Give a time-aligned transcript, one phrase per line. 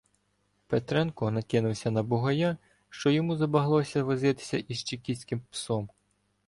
[0.67, 2.57] Петренко накинувся на Бугая,
[2.89, 5.89] що йому забагнулося возитися із чекістським псом.